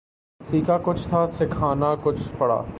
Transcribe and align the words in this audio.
سیکھا 0.41 0.77
کچھ 0.83 1.07
تھا 1.07 1.25
سکھانا 1.27 1.93
کچھ 2.03 2.31
پڑا 2.37 2.61